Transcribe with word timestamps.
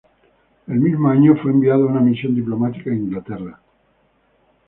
El 0.65 0.79
mismo 0.79 1.09
año, 1.09 1.35
fue 1.39 1.51
enviado 1.51 1.81
en 1.85 1.91
una 1.91 1.99
misión 2.01 2.33
diplomática 2.33 2.89
a 2.89 2.95
Inglaterra. 2.95 3.61